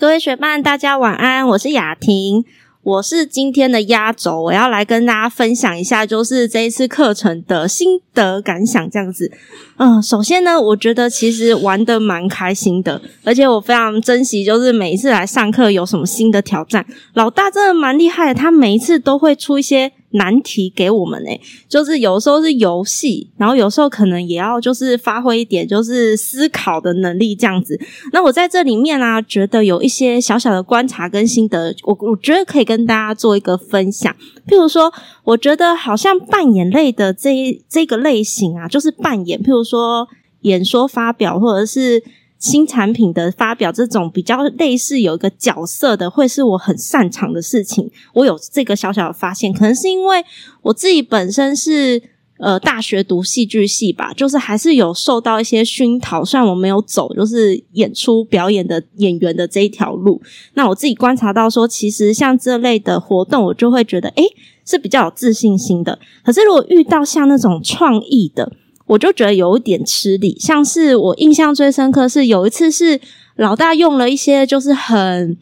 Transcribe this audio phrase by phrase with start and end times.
[0.00, 2.42] 各位学伴，大家晚安，我是雅婷。
[2.82, 9.30] 我是今天的压轴，我要来跟大家分享一下，就是这一次课程的心得感想这样子。
[9.76, 16.86] 嗯，首先呢，我觉得其实玩的蛮开心的，而且我非常珍惜，就是每一次来上课有什么新的挑战。
[17.12, 27.78] 老大真的蛮厉害的，他每一次都会出一些难题给我们诶，就是有时候是游戏，然后有时候可能也要就是发挥一点就是思考的能力这样子。
[28.12, 34.14] 那我在这里面啊，觉得有一些小小的观察跟心得，我我觉得可以跟大家做一个分享。
[34.46, 34.92] 譬如说，
[35.24, 40.08] 我觉得好像扮演类的这这个类型啊，就是扮演，譬如说
[40.42, 42.02] 演说发表或者是。
[42.40, 47.88] 新产品的发表，这种比较类似有一个角色的，会是我很擅长的事情。
[48.14, 50.24] 我有这个小小的发现，可能是因为
[50.62, 52.02] 我自己本身是
[52.38, 56.24] 呃大学读戏剧系吧，就是还是有受到一些熏陶。
[56.24, 60.22] 虽然我没有走就是演出表演的演员的这一条路，
[60.54, 64.24] 那我自己观察到说，其实像这类的活动，我就会觉得诶
[64.64, 65.98] 是比较有自信心的。
[66.24, 68.50] 可是如果遇到像那种创意的，
[68.90, 73.00] 我就觉得有一点吃力，像是我印象最深刻是有一次是
[73.36, 75.36] 老大用了一些就是很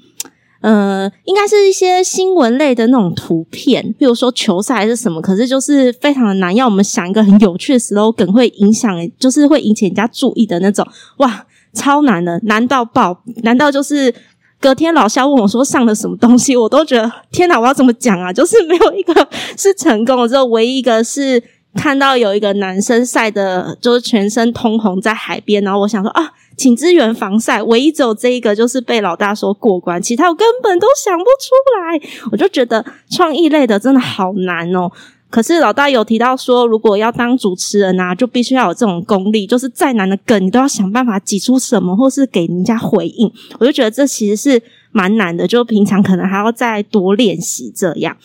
[0.60, 14.12] 呃，应该是一些新闻类的那种图片，比如说球赛还是什么，可是就是非常的难，要我们想一个很有趣的 slogan 会影响，就是会引起人家注意的那种，哇，超难的，难到爆，难道就是
[14.60, 18.30] 隔天老肖问我说上了什么东西，我都觉得天哪，我要怎么讲啊？
[18.30, 21.42] 就是没有一个 是成功的，只有唯一一个是。
[21.78, 27.62] 看到有一个男生晒的，就是全身通红在海边，然后我想说啊，请支援防晒。
[27.62, 32.28] 唯一只有这一个就是被老大说过关，其他我根本都想不出来。
[32.32, 34.90] 我就觉得创意类的真的好难哦。
[35.30, 43.30] 可是老大有提到说，如果要当主持人啊，就必须要有这种功力，就是再难的梗你都要想办法挤出什么，或是给人家回应。
[43.60, 48.16] 我就觉得这其实是蛮难的，就平常可能还要再多练习这样。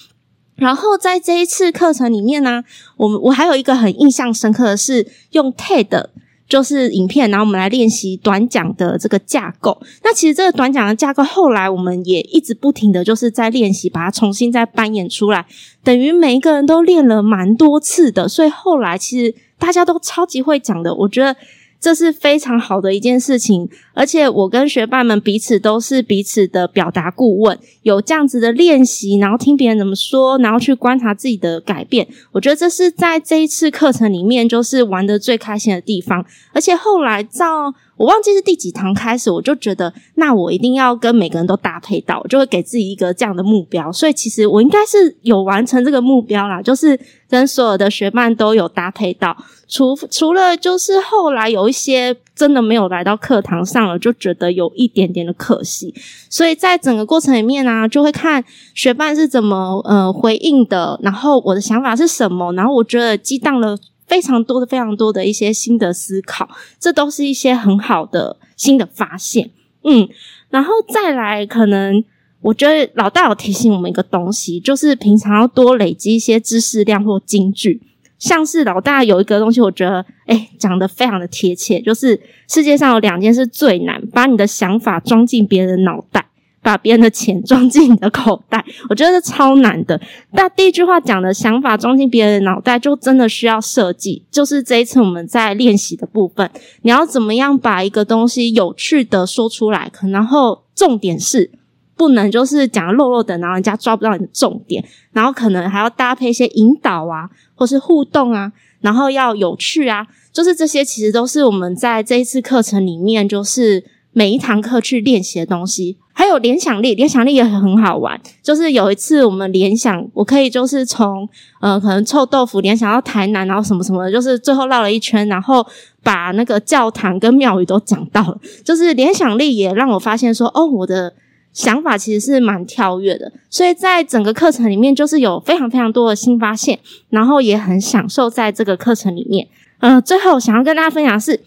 [0.55, 2.63] 然后在这一次课程里面呢，
[2.97, 6.07] 我们我还有一个很印象深刻的是用 TED
[6.47, 9.81] 就是影片，然后我们来练习短讲的这个架构。
[10.03, 15.45] 那其实这个短讲的架构后来我们也一直不停的就是在练习，把它重新再扮演出来，
[15.83, 21.35] 等于每一个人都练了蛮多次的，所以后来其实大家都超级会讲的，我觉得。
[21.83, 32.07] 这是非常好的一件事情，而且我跟学霸们彼此都是彼此的表达顾问，有这样子的练习，然后听别人怎么说，然后去观察自己的改变。
[32.31, 37.73] 我觉得这是在这一次课程里面就是玩的最开心的地方，而且后来照。
[38.03, 43.89] 我忘记是第几堂开始，我就觉得那我一定要跟每个人都搭配到，就会给自己一个这样的目标。
[43.93, 46.99] 所以其实我应该是有完成这个目标啦，就是
[47.29, 49.33] 跟所有的学伴都有搭配到。
[49.69, 55.95] 除除了就是后来有一些真的没有来到课堂上了，就觉得有一点点的可惜。
[56.29, 58.43] 所以在整个过程里面呢、就会看
[58.75, 63.77] 学伴是怎么呃回应的，然后我的想法是什么，然后我觉得激荡了。
[64.07, 66.49] 非常多的、非常多的一些新的思考，
[66.79, 69.51] 这都是一些很好的新的发现。
[69.83, 70.07] 嗯，
[70.49, 72.03] 然后再来，可能
[72.41, 77.81] 我觉得老大有提醒我们一个东西，就是平常要多累积一些知识量或金句。
[78.19, 86.27] 像是老大有一个东西，我觉得诶讲的非常的贴切，就是世界上有两件事最难，把你的想法装进别人脑袋。
[86.63, 89.99] 把别人的钱装进你的口袋， 我觉得是超难的。
[90.31, 94.23] 那第一句话讲的想法装进别人的脑袋，就真的需要设计。
[94.31, 96.49] 就是这一次我们在练习的部分，
[96.81, 99.89] 你要怎么样把一个东西有趣的说出来？
[99.91, 101.51] 可然后重点是
[101.97, 104.83] 不能就是讲的漏漏的，然后人家抓不到你的重点。
[105.11, 110.07] 然后可能还要搭配一些引导啊，或是互动啊，然后要有趣啊。
[110.31, 115.97] 就是这些其实都是我们在这一次课程里面，就是每一堂课去练习的东西。
[116.33, 118.19] 有联想力，联想力也很好玩。
[118.41, 121.27] 就是有一次我们联想，我可以就是从
[121.61, 125.65] 呃可能臭豆腐联想到台南，然后什么什么，就是最后绕了一圈，然后
[126.03, 128.37] 把那个教堂跟庙宇都讲到了。
[128.65, 131.13] 就是联想力也让我发现说，哦，我的
[131.53, 133.31] 想法其实是蛮跳跃的。
[133.49, 136.79] 所以在整个课程里面，就是有非常非常多的新发现，
[137.09, 139.47] 然后也很享受在这个课程里面。
[139.79, 141.39] 嗯、最后想要跟大家分享的是。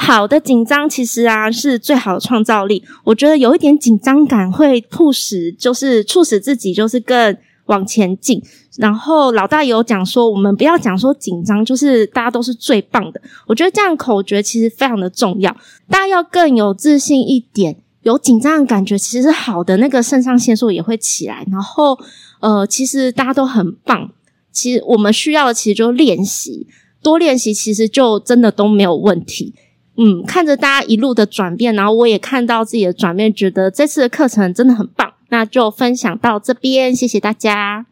[0.00, 2.84] 好的紧张其实啊是最好的创造力。
[3.02, 7.36] 我觉得有一点紧张感会促使，就是促使自己就是更
[7.66, 8.40] 往前进。
[8.78, 13.20] 然后老大有讲说，我们不要讲说紧张，就是大家都是最棒的。
[13.48, 15.54] 我觉得这样口诀其实非常的重要。
[15.90, 21.44] 大家要更有自信一点，有紧张的感觉其实好的，那个肾上腺素也会起来。
[21.50, 21.98] 然后
[22.40, 24.12] 呃，其实大家都很棒。
[24.52, 26.66] 其实我们需要的其实就是练习，
[27.02, 29.54] 多练习其实就真的都没有问题。
[30.00, 35.12] 嗯，看着大家一路的转变，然后我也看到自己的转变，觉得这次的课程真的很棒。
[35.30, 37.84] 那就分享到这边，谢谢大家。